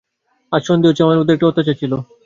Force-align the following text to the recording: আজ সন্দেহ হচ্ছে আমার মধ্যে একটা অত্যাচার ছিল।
আজ 0.51 0.61
সন্দেহ 0.67 0.89
হচ্ছে 0.89 1.05
আমার 1.05 1.19
মধ্যে 1.19 1.33
একটা 1.35 1.49
অত্যাচার 1.49 1.79
ছিল। 1.81 1.91